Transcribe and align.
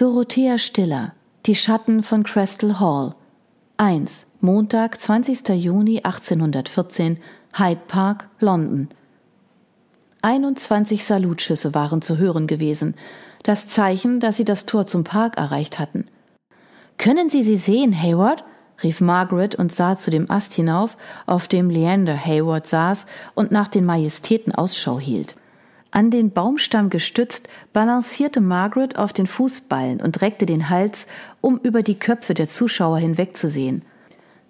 Dorothea 0.00 0.56
Stiller 0.56 1.12
Die 1.44 1.54
Schatten 1.54 2.02
von 2.02 2.24
Crestle 2.24 2.80
Hall 2.80 3.14
1. 3.76 4.38
Montag, 4.40 4.98
20. 4.98 5.46
Juni 5.50 5.98
1814 5.98 7.18
Hyde 7.58 7.82
Park, 7.86 8.26
London 8.38 8.88
21 10.22 11.04
Salutschüsse 11.04 11.74
waren 11.74 12.00
zu 12.00 12.16
hören 12.16 12.46
gewesen, 12.46 12.94
das 13.42 13.68
Zeichen, 13.68 14.20
dass 14.20 14.38
sie 14.38 14.46
das 14.46 14.64
Tor 14.64 14.86
zum 14.86 15.04
Park 15.04 15.36
erreicht 15.36 15.78
hatten. 15.78 16.06
Können 16.96 17.28
Sie 17.28 17.42
sie 17.42 17.58
sehen, 17.58 17.92
Hayward? 17.94 18.42
rief 18.82 19.02
Margaret 19.02 19.54
und 19.54 19.70
sah 19.70 19.96
zu 19.96 20.10
dem 20.10 20.30
Ast 20.30 20.54
hinauf, 20.54 20.96
auf 21.26 21.46
dem 21.46 21.68
Leander 21.68 22.16
Hayward 22.16 22.66
saß 22.66 23.04
und 23.34 23.52
nach 23.52 23.68
den 23.68 23.84
Majestäten 23.84 24.54
Ausschau 24.54 24.98
hielt. 24.98 25.36
An 25.92 26.10
den 26.10 26.30
Baumstamm 26.30 26.88
gestützt, 26.88 27.48
balancierte 27.72 28.40
Margaret 28.40 28.96
auf 28.96 29.12
den 29.12 29.26
Fußballen 29.26 30.00
und 30.00 30.20
reckte 30.20 30.46
den 30.46 30.70
Hals, 30.70 31.08
um 31.40 31.58
über 31.58 31.82
die 31.82 31.98
Köpfe 31.98 32.34
der 32.34 32.46
Zuschauer 32.46 32.98
hinwegzusehen. 32.98 33.82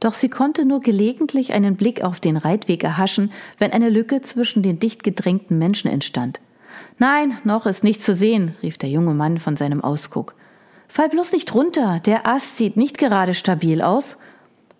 Doch 0.00 0.14
sie 0.14 0.28
konnte 0.28 0.64
nur 0.64 0.80
gelegentlich 0.80 1.52
einen 1.52 1.76
Blick 1.76 2.02
auf 2.02 2.20
den 2.20 2.36
Reitweg 2.36 2.84
erhaschen, 2.84 3.32
wenn 3.58 3.72
eine 3.72 3.90
Lücke 3.90 4.20
zwischen 4.20 4.62
den 4.62 4.80
dicht 4.80 5.02
gedrängten 5.02 5.58
Menschen 5.58 5.90
entstand. 5.90 6.40
Nein, 6.98 7.38
noch 7.44 7.66
ist 7.66 7.84
nichts 7.84 8.04
zu 8.04 8.14
sehen, 8.14 8.54
rief 8.62 8.76
der 8.76 8.90
junge 8.90 9.14
Mann 9.14 9.38
von 9.38 9.56
seinem 9.56 9.82
Ausguck. 9.82 10.34
Fall 10.88 11.08
bloß 11.08 11.32
nicht 11.32 11.54
runter, 11.54 12.00
der 12.04 12.26
Ast 12.26 12.58
sieht 12.58 12.76
nicht 12.76 12.98
gerade 12.98 13.32
stabil 13.32 13.80
aus. 13.80 14.18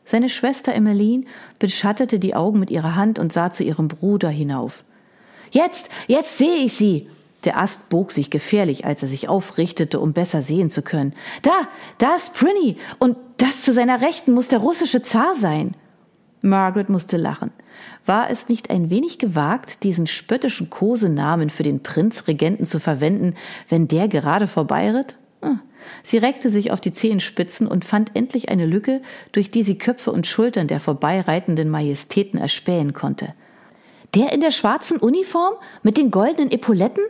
Seine 0.05 0.29
Schwester 0.29 0.75
Emmeline 0.75 1.25
beschattete 1.59 2.19
die 2.19 2.35
Augen 2.35 2.59
mit 2.59 2.71
ihrer 2.71 2.97
Hand 2.97 3.19
und 3.19 3.33
sah 3.33 3.51
zu 3.53 3.63
ihrem 3.63 3.89
Bruder 3.89 4.29
hinauf. 4.29 4.85
Jetzt, 5.51 5.89
jetzt 6.07 6.39
sehe 6.39 6.65
ich 6.65 6.75
sie. 6.75 7.09
Der 7.45 7.59
Ast 7.59 7.89
bog 7.89 8.11
sich 8.11 8.31
gefährlich, 8.31 8.85
als 8.85 9.03
er 9.03 9.09
sich 9.09 9.29
aufrichtete, 9.29 9.99
um 9.99 10.13
besser 10.13 10.43
sehen 10.43 10.69
zu 10.69 10.83
können. 10.83 11.15
Da, 11.43 11.53
da 11.99 12.15
ist 12.15 12.35
Prinny, 12.35 12.77
und 12.99 13.17
das 13.39 13.63
zu 13.63 13.73
seiner 13.73 14.03
Rechten 14.03 14.33
muss 14.33 14.49
der 14.49 14.59
russische 14.59 15.03
Zar 15.03 15.35
sein. 15.37 15.75
Margaret 16.43 16.89
musste 16.89 17.17
lachen. 17.17 17.51
War 18.05 18.31
es 18.31 18.49
nicht 18.49 18.71
ein 18.71 18.91
wenig 18.91 19.19
gewagt, 19.19 19.85
diesen 19.85 20.07
spöttischen 20.07 20.69
Kosenamen 20.69 21.51
für 21.51 21.63
den 21.63 21.83
Prinzregenten 21.83 22.67
zu 22.67 22.79
verwenden, 22.79 23.35
wenn 23.69 23.89
der 23.89 24.09
gerade 24.09 24.47
vorbeiritt? 24.47 25.17
Hm. 25.43 25.61
Sie 26.03 26.19
reckte 26.19 26.51
sich 26.51 26.71
auf 26.73 26.81
die 26.81 26.93
Zehenspitzen 26.93 27.67
und 27.67 27.85
fand 27.85 28.15
endlich 28.15 28.51
eine 28.51 28.67
Lücke, 28.67 29.01
durch 29.33 29.51
die 29.51 29.63
sie 29.63 29.79
Köpfe 29.79 30.13
und 30.13 30.27
Schultern 30.27 30.69
der 30.69 30.81
vorbeireitenden 30.81 31.71
Majestäten 31.71 32.39
erspähen 32.39 32.93
konnte. 32.93 33.35
Der 34.15 34.33
in 34.33 34.41
der 34.41 34.51
schwarzen 34.51 34.97
Uniform 34.97 35.55
mit 35.83 35.97
den 35.97 36.11
goldenen 36.11 36.51
Epauletten? 36.51 37.05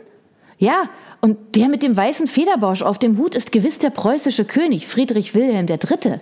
Ja, 0.57 0.89
und 1.21 1.55
der 1.55 1.69
mit 1.69 1.81
dem 1.81 1.97
weißen 1.97 2.27
Federbausch 2.27 2.83
auf 2.83 2.99
dem 2.99 3.17
Hut 3.17 3.35
ist 3.35 3.51
gewiss 3.51 3.79
der 3.79 3.89
preußische 3.89 4.45
König 4.45 4.87
Friedrich 4.87 5.33
Wilhelm 5.33 5.67
III. 5.67 6.19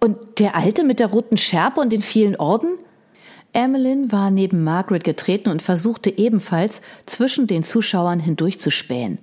Und 0.00 0.38
der 0.38 0.54
Alte 0.54 0.84
mit 0.84 1.00
der 1.00 1.08
roten 1.08 1.36
Schärpe 1.36 1.80
und 1.80 1.90
den 1.90 2.02
vielen 2.02 2.36
Orden? 2.36 2.78
Emmeline 3.52 4.12
war 4.12 4.30
neben 4.30 4.62
Margaret 4.62 5.02
getreten 5.02 5.48
und 5.48 5.62
versuchte 5.62 6.16
ebenfalls 6.16 6.82
zwischen 7.06 7.46
den 7.46 7.62
Zuschauern 7.62 8.20
hindurchzuspähen. 8.20 9.18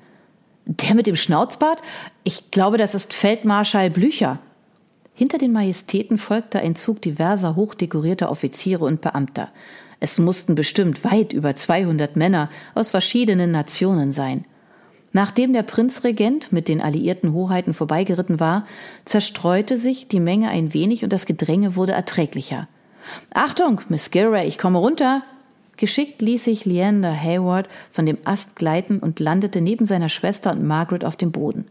Der 0.65 0.95
mit 0.95 1.07
dem 1.07 1.15
Schnauzbart? 1.15 1.81
Ich 2.23 2.51
glaube, 2.51 2.77
das 2.77 2.95
ist 2.95 3.13
Feldmarschall 3.13 3.89
Blücher. 3.89 4.39
Hinter 5.13 5.37
den 5.37 5.53
Majestäten 5.53 6.17
folgte 6.17 6.59
ein 6.59 6.75
Zug 6.75 7.01
diverser 7.01 7.55
hochdekorierter 7.55 8.29
Offiziere 8.29 8.83
und 8.83 8.99
Beamter. 8.99 9.49
Es 10.05 10.19
mussten 10.19 10.53
bestimmt 10.53 11.03
weit 11.03 11.33
über 11.33 11.55
200 11.55 12.15
Männer 12.15 12.51
aus 12.75 12.91
verschiedenen 12.91 13.49
Nationen 13.49 14.11
sein. 14.11 14.45
Nachdem 15.13 15.51
der 15.51 15.63
Prinzregent 15.63 16.51
mit 16.51 16.67
den 16.67 16.79
alliierten 16.79 17.33
Hoheiten 17.33 17.73
vorbeigeritten 17.73 18.39
war, 18.39 18.67
zerstreute 19.05 19.79
sich 19.79 20.07
die 20.07 20.19
Menge 20.19 20.49
ein 20.49 20.75
wenig 20.75 21.03
und 21.03 21.11
das 21.11 21.25
Gedränge 21.25 21.75
wurde 21.75 21.93
erträglicher. 21.93 22.67
Achtung, 23.33 23.81
Miss 23.89 24.11
Gilray, 24.11 24.47
ich 24.47 24.59
komme 24.59 24.77
runter, 24.77 25.23
Geschickt 25.75 26.21
ließ 26.21 26.43
sich 26.43 26.65
Leander 26.65 27.19
Hayward 27.19 27.67
von 27.89 28.05
dem 28.05 28.19
Ast 28.25 28.55
gleiten 28.55 28.99
und 28.99 29.19
landete 29.19 29.59
neben 29.59 29.85
seiner 29.85 30.09
Schwester 30.09 30.51
und 30.51 30.63
Margaret 30.63 31.03
auf 31.03 31.15
dem 31.15 31.31
Boden. 31.31 31.65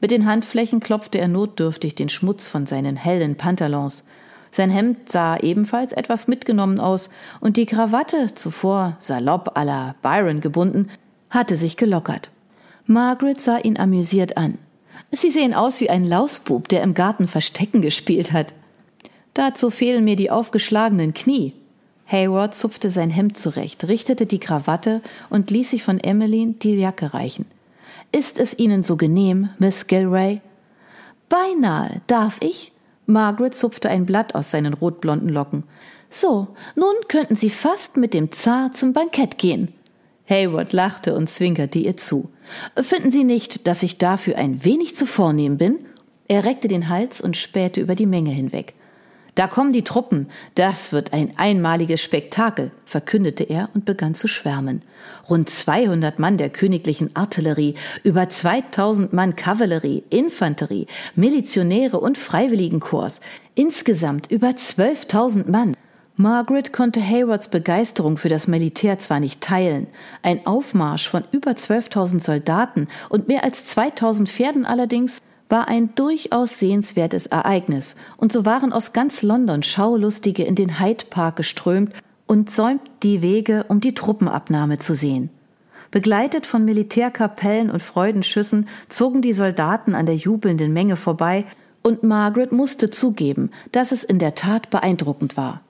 Mit 0.00 0.10
den 0.10 0.24
Handflächen 0.24 0.80
klopfte 0.80 1.18
er 1.18 1.28
notdürftig 1.28 1.94
den 1.94 2.08
Schmutz 2.08 2.48
von 2.48 2.64
seinen 2.64 2.96
hellen 2.96 3.36
Pantalons. 3.36 4.06
Sein 4.54 4.70
Hemd 4.70 5.10
sah 5.10 5.36
ebenfalls 5.38 5.92
etwas 5.92 6.28
mitgenommen 6.28 6.78
aus, 6.78 7.10
und 7.40 7.56
die 7.56 7.66
Krawatte, 7.66 8.36
zuvor 8.36 8.94
salopp 9.00 9.58
à 9.58 9.64
la 9.64 9.96
Byron 10.00 10.40
gebunden, 10.40 10.90
hatte 11.28 11.56
sich 11.56 11.76
gelockert. 11.76 12.30
Margaret 12.86 13.40
sah 13.40 13.58
ihn 13.58 13.76
amüsiert 13.76 14.36
an. 14.36 14.58
Sie 15.10 15.32
sehen 15.32 15.54
aus 15.54 15.80
wie 15.80 15.90
ein 15.90 16.04
Lausbub, 16.04 16.68
der 16.68 16.84
im 16.84 16.94
Garten 16.94 17.26
Verstecken 17.26 17.82
gespielt 17.82 18.30
hat. 18.30 18.54
Dazu 19.32 19.70
fehlen 19.70 20.04
mir 20.04 20.14
die 20.14 20.30
aufgeschlagenen 20.30 21.14
Knie, 21.14 21.54
Hayward 22.06 22.54
zupfte 22.54 22.90
sein 22.90 23.10
Hemd 23.10 23.36
zurecht, 23.36 23.88
richtete 23.88 24.24
die 24.24 24.38
Krawatte 24.38 25.02
und 25.30 25.50
ließ 25.50 25.70
sich 25.70 25.82
von 25.82 25.98
Emmeline 25.98 26.52
die 26.52 26.76
Jacke 26.76 27.12
reichen. 27.12 27.46
Ist 28.12 28.38
es 28.38 28.56
Ihnen 28.56 28.84
so 28.84 28.96
genehm, 28.96 29.48
Miss 29.58 29.88
Gilray? 29.88 30.40
Beinahe. 31.28 32.02
Darf 32.06 32.36
ich? 32.40 32.70
Margaret 33.06 33.54
zupfte 33.54 33.88
ein 33.88 34.06
Blatt 34.06 34.34
aus 34.34 34.50
seinen 34.50 34.74
rotblonden 34.74 35.28
Locken. 35.28 35.64
So, 36.10 36.48
nun 36.76 36.94
könnten 37.08 37.34
Sie 37.34 37.50
fast 37.50 37.96
mit 37.96 38.14
dem 38.14 38.32
Zar 38.32 38.72
zum 38.72 38.92
Bankett 38.92 39.38
gehen. 39.38 39.72
Hayward 40.28 40.72
lachte 40.72 41.14
und 41.14 41.28
zwinkerte 41.28 41.78
ihr 41.78 41.96
zu. 41.96 42.30
Finden 42.76 43.10
Sie 43.10 43.24
nicht, 43.24 43.66
dass 43.66 43.82
ich 43.82 43.98
dafür 43.98 44.36
ein 44.36 44.64
wenig 44.64 44.96
zu 44.96 45.06
vornehm 45.06 45.58
bin? 45.58 45.86
Er 46.28 46.44
reckte 46.44 46.68
den 46.68 46.88
Hals 46.88 47.20
und 47.20 47.36
spähte 47.36 47.80
über 47.80 47.94
die 47.94 48.06
Menge 48.06 48.30
hinweg. 48.30 48.74
Da 49.34 49.48
kommen 49.48 49.72
die 49.72 49.82
Truppen, 49.82 50.28
das 50.54 50.92
wird 50.92 51.12
ein 51.12 51.32
einmaliges 51.36 52.00
Spektakel, 52.00 52.70
verkündete 52.86 53.42
er 53.42 53.68
und 53.74 53.84
begann 53.84 54.14
zu 54.14 54.28
schwärmen. 54.28 54.82
Rund 55.28 55.50
200 55.50 56.20
Mann 56.20 56.38
der 56.38 56.50
königlichen 56.50 57.16
Artillerie, 57.16 57.74
über 58.04 58.28
2000 58.28 59.12
Mann 59.12 59.34
Kavallerie, 59.34 60.04
Infanterie, 60.08 60.86
Milizionäre 61.16 61.98
und 61.98 62.16
Freiwilligenkorps, 62.16 63.20
insgesamt 63.56 64.30
über 64.30 64.48
12.000 64.50 65.50
Mann. 65.50 65.76
Margaret 66.16 66.72
konnte 66.72 67.02
Haywards 67.02 67.48
Begeisterung 67.48 68.16
für 68.16 68.28
das 68.28 68.46
Militär 68.46 69.00
zwar 69.00 69.18
nicht 69.18 69.40
teilen, 69.40 69.88
ein 70.22 70.46
Aufmarsch 70.46 71.08
von 71.08 71.24
über 71.32 71.50
12.000 71.50 72.20
Soldaten 72.20 72.86
und 73.08 73.26
mehr 73.26 73.42
als 73.42 73.76
2.000 73.76 74.28
Pferden 74.28 74.64
allerdings 74.64 75.22
war 75.54 75.68
ein 75.68 75.94
durchaus 75.94 76.58
sehenswertes 76.58 77.28
Ereignis, 77.28 77.94
und 78.16 78.32
so 78.32 78.44
waren 78.44 78.72
aus 78.72 78.92
ganz 78.92 79.22
London 79.22 79.62
Schaulustige 79.62 80.42
in 80.42 80.56
den 80.56 80.80
Hyde 80.80 81.04
Park 81.08 81.36
geströmt 81.36 81.92
und 82.26 82.50
säumten 82.50 82.90
die 83.04 83.22
Wege, 83.22 83.64
um 83.68 83.78
die 83.78 83.94
Truppenabnahme 83.94 84.78
zu 84.78 84.96
sehen. 84.96 85.30
Begleitet 85.92 86.44
von 86.44 86.64
Militärkapellen 86.64 87.70
und 87.70 87.80
Freudenschüssen 87.80 88.66
zogen 88.88 89.22
die 89.22 89.32
Soldaten 89.32 89.94
an 89.94 90.06
der 90.06 90.16
jubelnden 90.16 90.72
Menge 90.72 90.96
vorbei, 90.96 91.44
und 91.84 92.02
Margaret 92.02 92.50
musste 92.50 92.90
zugeben, 92.90 93.52
dass 93.70 93.92
es 93.92 94.02
in 94.02 94.18
der 94.18 94.34
Tat 94.34 94.70
beeindruckend 94.70 95.36
war. 95.36 95.60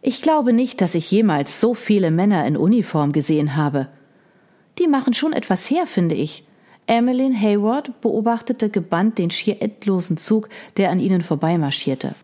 Ich 0.00 0.22
glaube 0.22 0.54
nicht, 0.54 0.80
dass 0.80 0.94
ich 0.94 1.10
jemals 1.10 1.60
so 1.60 1.74
viele 1.74 2.10
Männer 2.10 2.46
in 2.46 2.56
Uniform 2.56 3.12
gesehen 3.12 3.56
habe. 3.56 3.88
Die 4.78 4.88
machen 4.88 5.12
schon 5.12 5.34
etwas 5.34 5.70
her, 5.70 5.84
finde 5.84 6.14
ich, 6.14 6.46
Emmeline 6.86 7.38
Hayward 7.38 8.00
beobachtete 8.00 8.68
gebannt 8.68 9.18
den 9.18 9.30
schier 9.30 9.62
endlosen 9.62 10.16
Zug, 10.16 10.48
der 10.76 10.90
an 10.90 11.00
ihnen 11.00 11.22
vorbeimarschierte. 11.22 12.14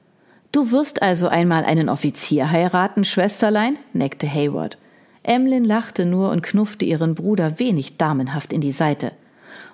Du 0.51 0.71
wirst 0.71 1.03
also 1.03 1.29
einmal 1.29 1.65
einen 1.65 1.89
Offizier 1.89 2.51
heiraten, 2.51 3.05
Schwesterlein? 3.05 3.79
neckte 3.93 4.29
Hayward. 4.29 4.79
Emmeline 5.23 5.67
lachte 5.67 6.07
nur 6.07 6.31
und 6.31 6.43
knuffte 6.43 6.85
ihren 6.85 7.15
Bruder 7.15 7.59
wenig 7.59 7.99
damenhaft 7.99 8.53
in 8.53 8.61
die 8.61 8.73
Seite. 8.73 9.13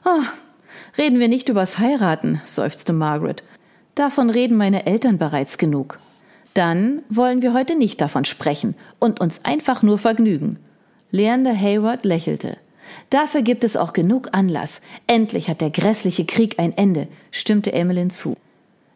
Oh, 0.05 0.23
reden 0.99 1.21
wir 1.21 1.29
nicht 1.29 1.49
übers 1.49 1.79
Heiraten, 1.79 2.41
seufzte 2.45 2.93
Margaret. 2.93 3.45
Davon 3.95 4.31
reden 4.31 4.57
meine 4.57 4.87
Eltern 4.87 5.19
bereits 5.19 5.57
genug. 5.57 6.01
Dann 6.55 7.03
wollen 7.09 7.43
wir 7.43 7.55
heute 7.55 7.77
nicht 7.77 8.01
davon 8.01 8.25
sprechen 8.25 8.75
und 8.99 9.21
uns 9.21 9.45
einfach 9.45 9.83
nur 9.83 9.99
vergnügen. 9.99 10.59
Leander 11.11 11.57
Hayward 11.57 12.05
lächelte. 12.05 12.57
Dafür 13.11 13.43
gibt 13.43 13.65
es 13.65 13.77
auch 13.77 13.93
genug 13.93 14.29
Anlass. 14.33 14.81
Endlich 15.07 15.49
hat 15.49 15.61
der 15.61 15.71
grässliche 15.71 16.25
Krieg 16.25 16.59
ein 16.59 16.77
Ende, 16.77 17.09
stimmte 17.31 17.73
Emmeline 17.73 18.11
zu. 18.11 18.37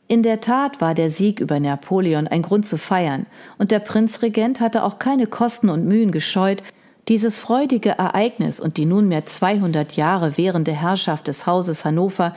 In 0.07 0.23
der 0.23 0.41
Tat 0.41 0.81
war 0.81 0.95
der 0.95 1.11
Sieg 1.11 1.39
über 1.39 1.61
Napoleon 1.61 2.27
ein 2.27 2.43
Grund 2.43 2.65
zu 2.65 2.79
feiern, 2.79 3.27
und 3.59 3.71
der 3.71 3.81
Prinzregent 3.81 4.59
hatte 4.59 4.83
auch 4.83 4.99
keine 4.99 5.27
Kosten 5.27 5.69
und 5.69 5.85
Mühen 5.85 6.13
gescheut, 6.13 6.63
dieses 7.09 7.39
freudige 7.39 7.91
Ereignis 7.91 8.61
und 8.61 8.77
die 8.77 8.87
nunmehr 8.87 9.27
200 9.27 9.97
Jahre 9.97 10.37
währende 10.37 10.73
Herrschaft 10.73 11.29
des 11.29 11.47
Hauses 11.47 11.85
Hannover 11.85 12.35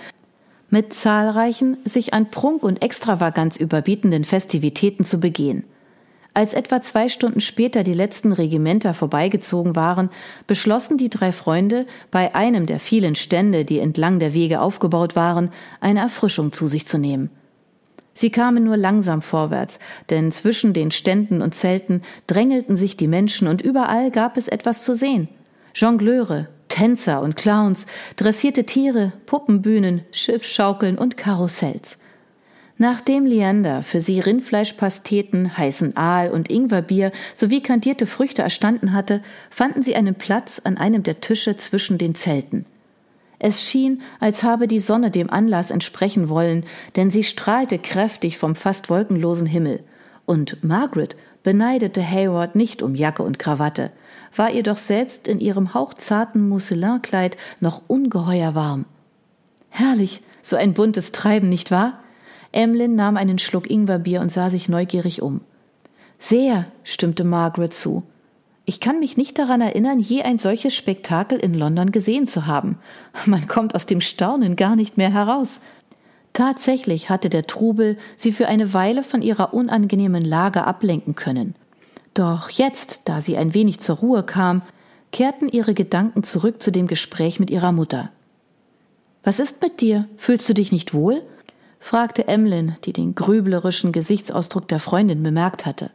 mit 0.69 0.93
zahlreichen, 0.93 1.77
sich 1.83 2.13
an 2.13 2.31
Prunk 2.31 2.63
und 2.63 2.81
Extravaganz 2.81 3.57
überbietenden 3.57 4.23
Festivitäten 4.23 5.03
zu 5.03 5.19
begehen. 5.19 5.65
Als 6.33 6.53
etwa 6.53 6.81
zwei 6.81 7.09
Stunden 7.09 7.41
später 7.41 7.83
die 7.83 7.93
letzten 7.93 8.31
Regimenter 8.31 8.93
vorbeigezogen 8.93 9.75
waren, 9.75 10.09
beschlossen 10.47 10.97
die 10.97 11.09
drei 11.09 11.33
Freunde, 11.33 11.85
bei 12.09 12.33
einem 12.35 12.65
der 12.65 12.79
vielen 12.79 13.15
Stände, 13.15 13.65
die 13.65 13.79
entlang 13.79 14.19
der 14.19 14.33
Wege 14.33 14.61
aufgebaut 14.61 15.17
waren, 15.17 15.51
eine 15.81 15.99
Erfrischung 15.99 16.53
zu 16.53 16.69
sich 16.69 16.87
zu 16.87 16.97
nehmen. 16.97 17.29
Sie 18.13 18.29
kamen 18.29 18.63
nur 18.63 18.77
langsam 18.77 19.21
vorwärts, 19.21 19.79
denn 20.09 20.31
zwischen 20.31 20.73
den 20.73 20.91
Ständen 20.91 21.41
und 21.41 21.53
Zelten 21.53 22.01
drängelten 22.27 22.75
sich 22.75 22.95
die 22.95 23.07
Menschen 23.07 23.47
und 23.47 23.61
überall 23.61 24.09
gab 24.11 24.37
es 24.37 24.47
etwas 24.47 24.83
zu 24.83 24.93
sehen. 24.93 25.27
Jongleure, 25.75 26.47
Tänzer 26.67 27.21
und 27.21 27.35
Clowns, 27.35 27.87
dressierte 28.15 28.65
Tiere, 28.65 29.11
Puppenbühnen, 29.25 30.03
Schiffschaukeln 30.11 30.97
und 30.97 31.17
Karussells. 31.17 31.99
Nachdem 32.81 33.27
Leander 33.27 33.83
für 33.83 34.01
sie 34.01 34.19
Rindfleischpasteten, 34.19 35.55
heißen 35.55 35.97
Aal 35.97 36.31
und 36.31 36.49
Ingwerbier 36.49 37.11
sowie 37.35 37.61
kandierte 37.61 38.07
Früchte 38.07 38.41
erstanden 38.41 38.93
hatte, 38.93 39.21
fanden 39.51 39.83
sie 39.83 39.95
einen 39.95 40.15
Platz 40.15 40.59
an 40.63 40.77
einem 40.77 41.03
der 41.03 41.21
Tische 41.21 41.55
zwischen 41.57 41.99
den 41.99 42.15
Zelten. 42.15 42.65
Es 43.37 43.61
schien, 43.63 44.01
als 44.19 44.41
habe 44.41 44.67
die 44.67 44.79
Sonne 44.79 45.11
dem 45.11 45.29
Anlass 45.29 45.69
entsprechen 45.69 46.27
wollen, 46.27 46.65
denn 46.95 47.11
sie 47.11 47.23
strahlte 47.23 47.77
kräftig 47.77 48.39
vom 48.39 48.55
fast 48.55 48.89
wolkenlosen 48.89 49.45
Himmel. 49.45 49.83
Und 50.25 50.63
Margaret 50.63 51.15
beneidete 51.43 52.01
Hayward 52.01 52.55
nicht 52.55 52.81
um 52.81 52.95
Jacke 52.95 53.21
und 53.21 53.37
Krawatte, 53.37 53.91
war 54.35 54.49
ihr 54.49 54.63
doch 54.63 54.77
selbst 54.77 55.27
in 55.27 55.39
ihrem 55.39 55.75
hauchzarten 55.75 56.49
Musselinkleid 56.49 57.37
noch 57.59 57.83
ungeheuer 57.85 58.55
warm. 58.55 58.85
Herrlich, 59.69 60.23
so 60.41 60.55
ein 60.55 60.73
buntes 60.73 61.11
Treiben, 61.11 61.47
nicht 61.47 61.69
wahr? 61.69 62.00
Emlyn 62.51 62.95
nahm 62.95 63.17
einen 63.17 63.39
Schluck 63.39 63.69
Ingwerbier 63.69 64.21
und 64.21 64.29
sah 64.31 64.49
sich 64.49 64.69
neugierig 64.69 65.21
um. 65.21 65.41
Sehr, 66.17 66.65
stimmte 66.83 67.23
Margaret 67.23 67.73
zu. 67.73 68.03
Ich 68.65 68.79
kann 68.79 68.99
mich 68.99 69.17
nicht 69.17 69.39
daran 69.39 69.61
erinnern, 69.61 69.99
je 69.99 70.21
ein 70.21 70.37
solches 70.37 70.75
Spektakel 70.75 71.39
in 71.39 71.53
London 71.53 71.91
gesehen 71.91 72.27
zu 72.27 72.45
haben. 72.45 72.77
Man 73.25 73.47
kommt 73.47 73.73
aus 73.75 73.85
dem 73.85 74.01
Staunen 74.01 74.55
gar 74.55 74.75
nicht 74.75 74.97
mehr 74.97 75.11
heraus. 75.11 75.61
Tatsächlich 76.33 77.09
hatte 77.09 77.29
der 77.29 77.47
Trubel 77.47 77.97
sie 78.15 78.31
für 78.31 78.47
eine 78.47 78.73
Weile 78.73 79.03
von 79.03 79.21
ihrer 79.21 79.53
unangenehmen 79.53 80.23
Lage 80.23 80.65
ablenken 80.65 81.15
können. 81.15 81.55
Doch 82.13 82.49
jetzt, 82.49 83.01
da 83.05 83.21
sie 83.21 83.37
ein 83.37 83.53
wenig 83.53 83.79
zur 83.79 83.97
Ruhe 83.97 84.23
kam, 84.23 84.61
kehrten 85.11 85.49
ihre 85.49 85.73
Gedanken 85.73 86.23
zurück 86.23 86.61
zu 86.61 86.71
dem 86.71 86.87
Gespräch 86.87 87.39
mit 87.39 87.49
ihrer 87.49 87.71
Mutter. 87.71 88.11
Was 89.23 89.39
ist 89.39 89.61
mit 89.61 89.81
dir? 89.81 90.07
Fühlst 90.17 90.47
du 90.47 90.53
dich 90.53 90.71
nicht 90.71 90.93
wohl? 90.93 91.21
Fragte 91.81 92.27
Emlyn, 92.27 92.77
die 92.85 92.93
den 92.93 93.15
grüblerischen 93.15 93.91
Gesichtsausdruck 93.91 94.69
der 94.69 94.79
Freundin 94.79 95.21
bemerkt 95.21 95.65
hatte. 95.65 95.91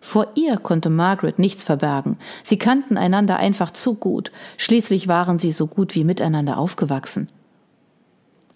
Vor 0.00 0.28
ihr 0.34 0.56
konnte 0.56 0.88
Margaret 0.88 1.38
nichts 1.38 1.62
verbergen. 1.62 2.16
Sie 2.42 2.56
kannten 2.56 2.96
einander 2.96 3.36
einfach 3.36 3.70
zu 3.70 3.94
gut. 3.94 4.32
Schließlich 4.56 5.06
waren 5.06 5.38
sie 5.38 5.52
so 5.52 5.66
gut 5.66 5.94
wie 5.94 6.04
miteinander 6.04 6.56
aufgewachsen. 6.56 7.28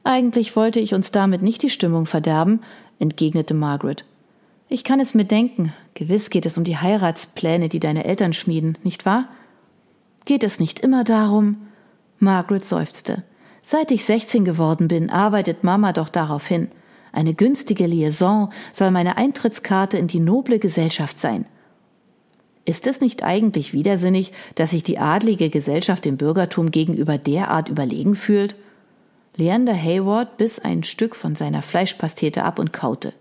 Eigentlich 0.04 0.56
wollte 0.56 0.80
ich 0.80 0.94
uns 0.94 1.12
damit 1.12 1.42
nicht 1.42 1.62
die 1.62 1.70
Stimmung 1.70 2.06
verderben, 2.06 2.60
entgegnete 2.98 3.54
Margaret. 3.54 4.04
Ich 4.68 4.84
kann 4.84 5.00
es 5.00 5.14
mir 5.14 5.24
denken. 5.24 5.72
Gewiss 5.92 6.30
geht 6.30 6.46
es 6.46 6.56
um 6.56 6.64
die 6.64 6.78
Heiratspläne, 6.78 7.68
die 7.68 7.80
deine 7.80 8.04
Eltern 8.04 8.32
schmieden, 8.32 8.78
nicht 8.82 9.04
wahr? 9.04 9.28
Geht 10.24 10.42
es 10.42 10.58
nicht 10.58 10.80
immer 10.80 11.04
darum? 11.04 11.68
Margaret 12.18 12.64
seufzte. 12.64 13.22
Seit 13.66 13.90
ich 13.90 14.04
16 14.04 14.44
geworden 14.44 14.88
bin, 14.88 15.08
arbeitet 15.08 15.64
Mama 15.64 15.94
doch 15.94 16.10
darauf 16.10 16.46
hin. 16.46 16.68
Eine 17.12 17.32
günstige 17.32 17.86
Liaison 17.86 18.52
soll 18.74 18.90
meine 18.90 19.16
Eintrittskarte 19.16 19.96
in 19.96 20.06
die 20.06 20.20
noble 20.20 20.58
Gesellschaft 20.58 21.18
sein. 21.18 21.46
Ist 22.66 22.86
es 22.86 23.00
nicht 23.00 23.22
eigentlich 23.24 23.72
widersinnig, 23.72 24.34
dass 24.54 24.72
sich 24.72 24.82
die 24.82 24.98
adlige 24.98 25.48
Gesellschaft 25.48 26.04
dem 26.04 26.18
Bürgertum 26.18 26.72
gegenüber 26.72 27.16
derart 27.16 27.70
überlegen 27.70 28.14
fühlt? 28.14 28.54
Leander 29.34 29.74
Hayward 29.74 30.36
biss 30.36 30.58
ein 30.58 30.82
Stück 30.82 31.16
von 31.16 31.34
seiner 31.34 31.62
Fleischpastete 31.62 32.44
ab 32.44 32.58
und 32.58 32.74
kaute. 32.74 33.14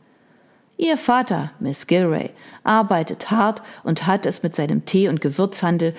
Ihr 0.76 0.98
Vater, 0.98 1.52
Miss 1.62 1.88
Gilray, 1.88 2.32
arbeitet 2.66 3.32
hart 3.32 3.64
und 3.86 4.08
hat 4.08 4.26
es 4.26 4.44
mit 4.44 4.56
seinem 4.56 4.84
Tee- 4.84 5.08
und 5.08 5.22
Gewürzhandel 5.22 5.94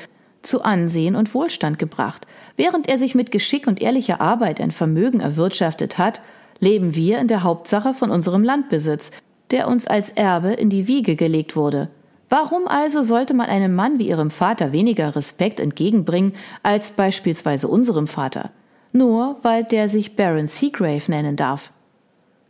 zu 0.47 0.63
Ansehen 0.63 1.17
und 1.17 1.35
Wohlstand 1.35 1.79
gebracht. 1.79 2.27
Während 2.57 2.89
er 2.89 2.99
sich 2.99 3.15
mit 3.15 3.31
Geschick 3.31 3.67
und 3.67 3.81
ehrlicher 3.81 4.21
Arbeit 4.21 4.61
ein 4.61 4.71
Vermögen 4.71 5.21
erwirtschaftet 5.21 5.99
hat, 5.99 6.21
leben 6.59 6.95
wir 6.95 7.19
in 7.19 7.29
der 7.29 7.43
Hauptsache 7.43 7.95
von 7.95 8.11
unserem 8.11 8.45
Landbesitz, 8.45 9.11
der 9.51 9.69
uns 9.69 9.87
als 9.87 10.11
Erbe 10.11 10.53
in 10.53 10.71
die 10.71 10.87
Wiege 10.87 11.17
gelegt 11.17 11.57
wurde. 11.57 11.89
Warum 12.31 12.67
also 12.67 13.03
sollte 13.03 13.35
man 13.35 13.47
einem 13.47 13.75
Mann 13.75 13.99
wie 13.99 14.09
Ihrem 14.09 14.31
Vater 14.31 14.73
weniger 14.73 15.15
Respekt 15.15 15.61
entgegenbringen 15.61 16.33
als 16.63 16.91
beispielsweise 16.91 17.69
unserem 17.69 18.07
Vater? 18.07 18.51
Nur 18.93 19.37
weil 19.43 19.65
der 19.65 19.89
sich 19.89 20.17
Baron 20.17 20.47
Seagrave 20.47 21.11
nennen 21.11 21.37
darf. 21.37 21.71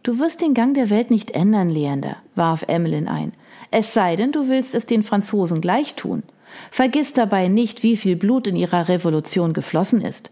Du 0.02 0.18
wirst 0.18 0.42
den 0.42 0.54
Gang 0.54 0.74
der 0.74 0.90
Welt 0.90 1.10
nicht 1.10 1.30
ändern, 1.30 1.70
Leander, 1.70 2.16
warf 2.34 2.64
Emmeline 2.68 3.10
ein. 3.10 3.32
Es 3.70 3.94
sei 3.94 4.16
denn, 4.16 4.32
du 4.32 4.48
willst 4.48 4.74
es 4.74 4.86
den 4.86 5.02
Franzosen 5.02 5.60
gleich 5.60 5.94
tun. 5.94 6.22
Vergiss 6.70 7.12
dabei 7.12 7.48
nicht, 7.48 7.82
wie 7.82 7.96
viel 7.96 8.16
Blut 8.16 8.46
in 8.46 8.56
ihrer 8.56 8.88
Revolution 8.88 9.52
geflossen 9.52 10.00
ist. 10.00 10.30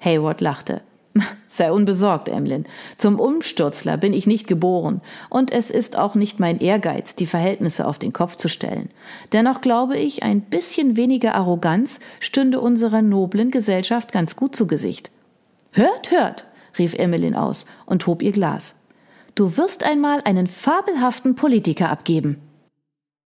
Hayward 0.00 0.40
lachte. 0.40 0.82
Sei 1.48 1.72
unbesorgt, 1.72 2.28
Emlyn. 2.28 2.66
Zum 2.96 3.18
Umsturzler 3.18 3.96
bin 3.96 4.12
ich 4.12 4.26
nicht 4.26 4.46
geboren, 4.46 5.00
und 5.28 5.52
es 5.52 5.70
ist 5.70 5.96
auch 5.98 6.14
nicht 6.14 6.38
mein 6.38 6.60
Ehrgeiz, 6.60 7.16
die 7.16 7.26
Verhältnisse 7.26 7.86
auf 7.86 7.98
den 7.98 8.12
Kopf 8.12 8.36
zu 8.36 8.48
stellen. 8.48 8.88
Dennoch 9.32 9.60
glaube 9.60 9.96
ich, 9.96 10.22
ein 10.22 10.40
bisschen 10.42 10.96
weniger 10.96 11.34
Arroganz 11.34 12.00
stünde 12.20 12.60
unserer 12.60 13.02
noblen 13.02 13.50
Gesellschaft 13.50 14.12
ganz 14.12 14.36
gut 14.36 14.54
zu 14.54 14.66
Gesicht. 14.66 15.10
Hört, 15.72 16.10
hört, 16.10 16.46
rief 16.78 16.94
Emmeline 16.94 17.40
aus 17.40 17.66
und 17.86 18.06
hob 18.06 18.22
ihr 18.22 18.32
Glas. 18.32 18.80
Du 19.34 19.56
wirst 19.56 19.84
einmal 19.84 20.20
einen 20.24 20.46
fabelhaften 20.46 21.34
Politiker 21.34 21.90
abgeben. 21.90 22.40